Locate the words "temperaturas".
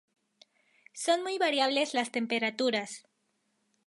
2.11-3.05